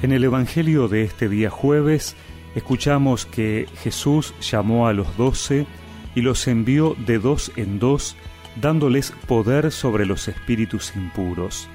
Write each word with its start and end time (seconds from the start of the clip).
En 0.00 0.12
el 0.12 0.22
Evangelio 0.22 0.86
de 0.86 1.02
este 1.02 1.28
día 1.28 1.50
jueves 1.50 2.14
escuchamos 2.54 3.26
que 3.26 3.66
Jesús 3.82 4.32
llamó 4.40 4.86
a 4.86 4.92
los 4.92 5.16
doce 5.16 5.66
y 6.14 6.20
los 6.20 6.46
envió 6.46 6.94
de 7.04 7.18
dos 7.18 7.50
en 7.56 7.80
dos, 7.80 8.16
dándoles 8.60 9.12
poder 9.26 9.72
sobre 9.72 10.06
los 10.06 10.28
espíritus 10.28 10.94
impuros. 10.94 11.68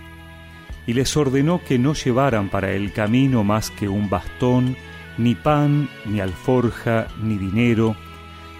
Y 0.87 0.93
les 0.93 1.17
ordenó 1.17 1.61
que 1.65 1.77
no 1.77 1.93
llevaran 1.93 2.47
para 2.47 2.71
el 2.71 2.93
camino 2.93 3.43
más 3.43 3.71
que 3.71 3.89
un 3.89 4.09
bastón, 4.09 4.77
ni 5.17 5.35
pan, 5.35 5.89
ni 6.05 6.21
alforja, 6.21 7.07
ni 7.21 7.37
dinero, 7.37 7.97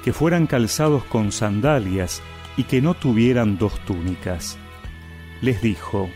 que 0.04 0.12
fueran 0.12 0.46
calzados 0.46 1.06
con 1.06 1.32
sandalias 1.32 2.22
y 2.58 2.64
que 2.64 2.82
no 2.82 2.96
tuvieran 2.96 3.58
dos 3.58 3.80
túnicas. 3.86 4.58
Les 5.42 5.62
dijo, 5.62 6.10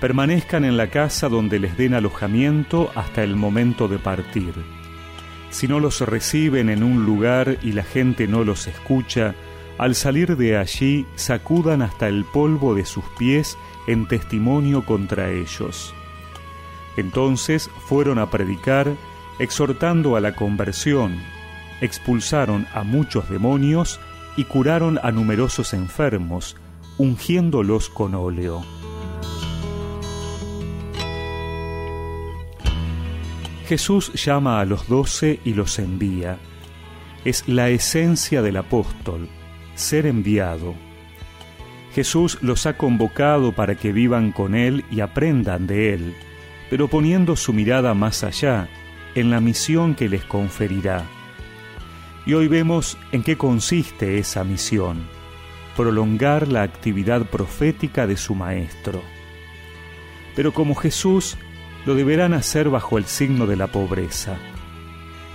permanezcan 0.00 0.64
en 0.64 0.76
la 0.76 0.88
casa 0.90 1.28
donde 1.28 1.58
les 1.58 1.76
den 1.76 1.94
alojamiento 1.94 2.90
hasta 2.94 3.22
el 3.22 3.36
momento 3.36 3.88
de 3.88 3.98
partir. 3.98 4.54
Si 5.50 5.66
no 5.66 5.80
los 5.80 6.00
reciben 6.00 6.68
en 6.68 6.82
un 6.82 7.04
lugar 7.04 7.58
y 7.62 7.72
la 7.72 7.82
gente 7.82 8.26
no 8.28 8.44
los 8.44 8.66
escucha, 8.66 9.34
al 9.78 9.94
salir 9.94 10.36
de 10.36 10.56
allí 10.56 11.06
sacudan 11.14 11.82
hasta 11.82 12.08
el 12.08 12.24
polvo 12.24 12.74
de 12.74 12.84
sus 12.84 13.04
pies 13.18 13.56
en 13.86 14.06
testimonio 14.06 14.84
contra 14.84 15.30
ellos. 15.30 15.94
Entonces 16.96 17.70
fueron 17.86 18.18
a 18.18 18.30
predicar, 18.30 18.92
exhortando 19.38 20.16
a 20.16 20.20
la 20.20 20.34
conversión, 20.34 21.16
expulsaron 21.80 22.66
a 22.74 22.82
muchos 22.82 23.30
demonios 23.30 24.00
y 24.36 24.44
curaron 24.44 24.98
a 25.02 25.12
numerosos 25.12 25.72
enfermos, 25.74 26.56
ungiéndolos 26.98 27.88
con 27.88 28.14
óleo. 28.14 28.77
Jesús 33.68 34.14
llama 34.14 34.60
a 34.60 34.64
los 34.64 34.88
doce 34.88 35.40
y 35.44 35.52
los 35.52 35.78
envía. 35.78 36.38
Es 37.26 37.46
la 37.46 37.68
esencia 37.68 38.40
del 38.40 38.56
apóstol, 38.56 39.28
ser 39.74 40.06
enviado. 40.06 40.74
Jesús 41.94 42.38
los 42.40 42.64
ha 42.64 42.78
convocado 42.78 43.52
para 43.52 43.74
que 43.74 43.92
vivan 43.92 44.32
con 44.32 44.54
Él 44.54 44.86
y 44.90 45.00
aprendan 45.00 45.66
de 45.66 45.92
Él, 45.92 46.14
pero 46.70 46.88
poniendo 46.88 47.36
su 47.36 47.52
mirada 47.52 47.92
más 47.92 48.24
allá, 48.24 48.70
en 49.14 49.30
la 49.30 49.38
misión 49.38 49.94
que 49.94 50.08
les 50.08 50.24
conferirá. 50.24 51.04
Y 52.24 52.32
hoy 52.32 52.48
vemos 52.48 52.96
en 53.12 53.22
qué 53.22 53.36
consiste 53.36 54.18
esa 54.18 54.44
misión, 54.44 55.06
prolongar 55.76 56.48
la 56.48 56.62
actividad 56.62 57.26
profética 57.26 58.06
de 58.06 58.16
su 58.16 58.34
Maestro. 58.34 59.02
Pero 60.34 60.54
como 60.54 60.74
Jesús 60.74 61.36
lo 61.86 61.94
deberán 61.94 62.34
hacer 62.34 62.68
bajo 62.68 62.98
el 62.98 63.06
signo 63.06 63.46
de 63.46 63.56
la 63.56 63.68
pobreza. 63.68 64.36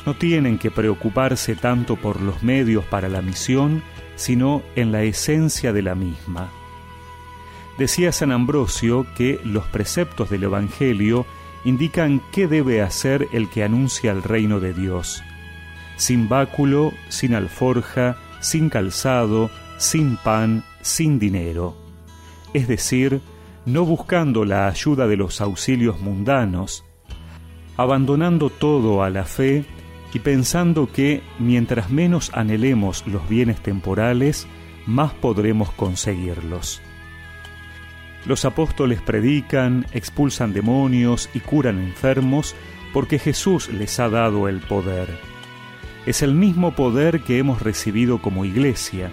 No 0.06 0.16
tienen 0.16 0.58
que 0.58 0.72
preocuparse 0.72 1.56
tanto 1.56 1.96
por 1.96 2.22
los 2.22 2.44
medios 2.44 2.86
para 2.86 3.10
la 3.10 3.22
misión, 3.22 3.84
sino 4.16 4.62
en 4.76 4.92
la 4.92 5.04
esencia 5.04 5.74
de 5.74 5.82
la 5.82 5.96
misma. 5.96 6.50
Decía 7.78 8.12
San 8.12 8.32
Ambrosio 8.32 9.08
que 9.16 9.40
los 9.44 9.66
preceptos 9.66 10.30
del 10.30 10.44
Evangelio 10.44 11.26
indican 11.66 12.22
qué 12.32 12.48
debe 12.48 12.82
hacer 12.82 13.28
el 13.32 13.50
que 13.50 13.64
anuncia 13.64 14.12
el 14.12 14.22
reino 14.22 14.60
de 14.60 14.74
Dios. 14.74 15.24
Sin 15.96 16.30
báculo, 16.30 16.94
sin 17.10 17.34
alforja, 17.34 18.18
sin 18.42 18.70
calzado, 18.70 19.50
sin 19.78 20.18
pan, 20.18 20.64
sin 20.82 21.18
dinero. 21.18 21.76
Es 22.54 22.68
decir, 22.68 23.22
no 23.66 23.86
buscando 23.86 24.46
la 24.46 24.68
ayuda 24.68 25.08
de 25.08 25.18
los 25.18 25.42
auxilios 25.42 26.02
mundanos, 26.02 26.84
abandonando 27.78 28.50
todo 28.50 29.04
a 29.04 29.10
la 29.10 29.24
fe 29.24 29.66
y 30.14 30.20
pensando 30.20 30.92
que 30.92 31.24
mientras 31.40 31.90
menos 31.90 32.32
anhelemos 32.34 33.06
los 33.08 33.28
bienes 33.28 33.62
temporales, 33.62 34.48
más 34.86 35.14
podremos 35.14 35.72
conseguirlos. 35.72 36.82
Los 38.26 38.46
apóstoles 38.46 39.02
predican, 39.02 39.86
expulsan 39.92 40.54
demonios 40.54 41.30
y 41.34 41.40
curan 41.40 41.80
enfermos 41.80 42.56
porque 42.94 43.18
Jesús 43.18 43.70
les 43.70 44.00
ha 44.00 44.10
dado 44.10 44.48
el 44.48 44.60
poder. 44.60 45.10
Es 46.06 46.22
el 46.22 46.34
mismo 46.34 46.76
poder 46.76 47.22
que 47.22 47.38
hemos 47.38 47.62
recibido 47.62 48.22
como 48.22 48.46
iglesia. 48.46 49.10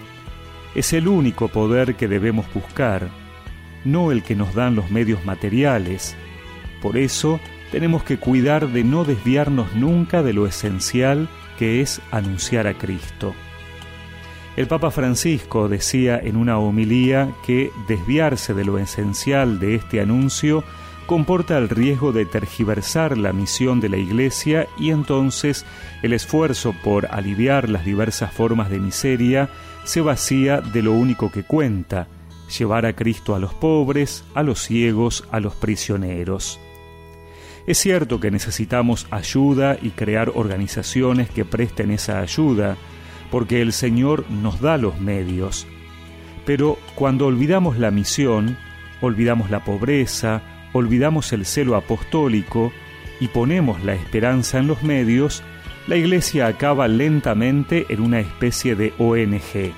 Es 0.74 0.92
el 0.92 1.08
único 1.08 1.48
poder 1.48 1.96
que 1.96 2.08
debemos 2.08 2.46
buscar 2.52 3.08
no 3.84 4.12
el 4.12 4.22
que 4.22 4.36
nos 4.36 4.54
dan 4.54 4.76
los 4.76 4.90
medios 4.90 5.24
materiales. 5.24 6.16
Por 6.82 6.96
eso 6.96 7.40
tenemos 7.70 8.02
que 8.02 8.18
cuidar 8.18 8.68
de 8.68 8.84
no 8.84 9.04
desviarnos 9.04 9.74
nunca 9.74 10.22
de 10.22 10.32
lo 10.32 10.46
esencial 10.46 11.28
que 11.58 11.80
es 11.80 12.00
anunciar 12.10 12.66
a 12.66 12.74
Cristo. 12.74 13.34
El 14.56 14.66
Papa 14.66 14.90
Francisco 14.90 15.68
decía 15.68 16.18
en 16.18 16.36
una 16.36 16.58
homilía 16.58 17.28
que 17.46 17.70
desviarse 17.86 18.52
de 18.52 18.64
lo 18.64 18.78
esencial 18.78 19.60
de 19.60 19.76
este 19.76 20.00
anuncio 20.00 20.64
comporta 21.06 21.58
el 21.58 21.68
riesgo 21.68 22.12
de 22.12 22.24
tergiversar 22.24 23.18
la 23.18 23.32
misión 23.32 23.80
de 23.80 23.88
la 23.88 23.96
Iglesia 23.96 24.66
y 24.78 24.90
entonces 24.90 25.64
el 26.02 26.12
esfuerzo 26.12 26.74
por 26.84 27.06
aliviar 27.10 27.68
las 27.68 27.84
diversas 27.84 28.32
formas 28.32 28.70
de 28.70 28.78
miseria 28.78 29.48
se 29.84 30.00
vacía 30.00 30.60
de 30.60 30.82
lo 30.82 30.92
único 30.92 31.30
que 31.32 31.42
cuenta, 31.42 32.06
llevar 32.50 32.86
a 32.86 32.94
Cristo 32.94 33.34
a 33.34 33.38
los 33.38 33.54
pobres, 33.54 34.24
a 34.34 34.42
los 34.42 34.60
ciegos, 34.62 35.24
a 35.30 35.40
los 35.40 35.54
prisioneros. 35.54 36.60
Es 37.66 37.78
cierto 37.78 38.20
que 38.20 38.30
necesitamos 38.30 39.06
ayuda 39.10 39.78
y 39.80 39.90
crear 39.90 40.32
organizaciones 40.34 41.30
que 41.30 41.44
presten 41.44 41.90
esa 41.90 42.20
ayuda, 42.20 42.76
porque 43.30 43.62
el 43.62 43.72
Señor 43.72 44.28
nos 44.30 44.60
da 44.60 44.76
los 44.76 45.00
medios. 45.00 45.66
Pero 46.44 46.78
cuando 46.94 47.26
olvidamos 47.26 47.78
la 47.78 47.90
misión, 47.90 48.56
olvidamos 49.00 49.50
la 49.50 49.64
pobreza, 49.64 50.42
olvidamos 50.72 51.32
el 51.32 51.46
celo 51.46 51.76
apostólico 51.76 52.72
y 53.20 53.28
ponemos 53.28 53.84
la 53.84 53.94
esperanza 53.94 54.58
en 54.58 54.66
los 54.66 54.82
medios, 54.82 55.42
la 55.86 55.96
Iglesia 55.96 56.46
acaba 56.46 56.88
lentamente 56.88 57.86
en 57.88 58.00
una 58.00 58.20
especie 58.20 58.74
de 58.74 58.92
ONG. 58.98 59.72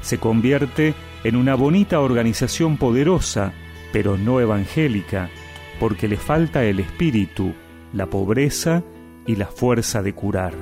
Se 0.00 0.18
convierte 0.18 0.94
en 1.24 1.36
una 1.36 1.54
bonita 1.54 2.00
organización 2.00 2.76
poderosa, 2.76 3.52
pero 3.92 4.16
no 4.16 4.40
evangélica, 4.40 5.30
porque 5.80 6.06
le 6.06 6.16
falta 6.16 6.64
el 6.64 6.80
espíritu, 6.80 7.54
la 7.92 8.06
pobreza 8.06 8.82
y 9.26 9.36
la 9.36 9.46
fuerza 9.46 10.02
de 10.02 10.14
curar. 10.14 10.54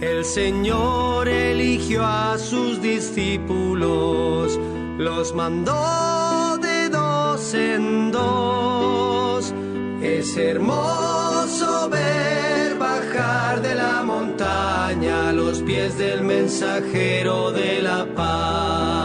El 0.00 0.24
Señor 0.24 1.28
eligió 1.28 2.04
a 2.04 2.36
sus 2.36 2.82
discípulos, 2.82 4.58
los 4.98 5.34
mandó 5.34 6.58
de 6.58 6.88
dos 6.88 7.54
en 7.54 8.10
dos. 8.10 9.54
Es 10.02 10.36
hermoso 10.36 11.88
ver 11.88 12.76
bajar 12.76 13.62
de 13.62 13.74
la 13.76 14.02
montaña 14.02 15.32
los 15.32 15.62
pies 15.62 15.96
del 15.96 16.22
mensajero 16.22 17.52
de 17.52 17.80
la 17.80 18.04
paz. 18.14 19.03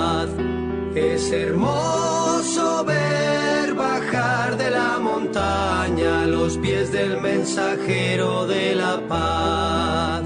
Es 0.99 1.31
hermoso 1.31 2.83
ver 2.83 3.73
bajar 3.73 4.57
de 4.57 4.69
la 4.69 4.99
montaña 4.99 6.25
los 6.25 6.57
pies 6.57 6.91
del 6.91 7.21
mensajero 7.21 8.45
de 8.45 8.75
la 8.75 8.99
paz. 9.07 10.23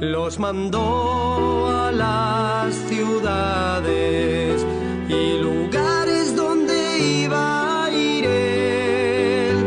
Los 0.00 0.40
mandó 0.40 1.68
a 1.68 1.92
las 1.92 2.74
ciudades 2.88 4.66
y 5.08 5.38
lugares 5.38 6.34
donde 6.34 6.76
iba 7.22 7.84
a 7.84 7.90
ir 7.92 8.24
él. 8.24 9.58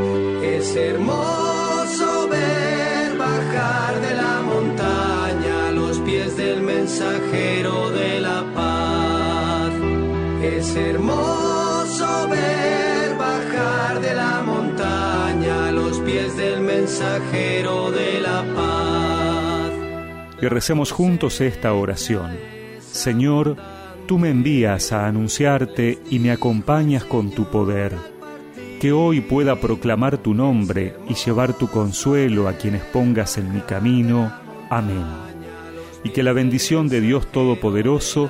Es 0.44 0.75
hermoso 0.75 2.28
ver 2.28 3.18
bajar 3.18 4.01
de 4.01 4.13
la 4.13 4.42
montaña 4.42 5.72
los 5.72 6.00
pies 6.00 6.36
del 6.36 6.62
mensajero 6.62 7.92
de 7.92 8.19
la 8.19 8.44
paz. 8.54 8.62
Es 10.58 10.76
hermoso 10.76 12.28
ver 12.30 13.16
bajar 13.18 14.00
de 14.00 14.14
la 14.14 14.44
montaña 14.44 15.72
los 15.72 16.00
pies 16.00 16.38
del 16.38 16.62
mensajero 16.62 17.92
de 17.92 18.22
la 18.22 18.46
paz. 18.56 19.72
Y 20.42 20.48
recemos 20.48 20.92
juntos 20.92 21.42
esta 21.42 21.74
oración. 21.74 22.38
Señor, 22.80 23.58
tú 24.06 24.20
me 24.20 24.30
envías 24.30 24.92
a 24.92 25.08
anunciarte 25.08 26.00
y 26.12 26.20
me 26.20 26.32
acompañas 26.32 27.04
con 27.04 27.32
tu 27.32 27.46
poder. 27.46 27.96
Que 28.80 28.92
hoy 28.92 29.22
pueda 29.22 29.60
proclamar 29.60 30.20
tu 30.20 30.36
nombre 30.36 30.96
y 31.10 31.16
llevar 31.16 31.54
tu 31.54 31.68
consuelo 31.68 32.48
a 32.48 32.54
quienes 32.54 32.84
pongas 32.84 33.38
en 33.38 33.54
mi 33.54 33.62
camino. 33.62 34.32
Amén. 34.70 35.06
Y 36.04 36.10
que 36.10 36.22
la 36.22 36.34
bendición 36.34 36.90
de 36.90 37.02
Dios 37.02 37.32
Todopoderoso, 37.32 38.30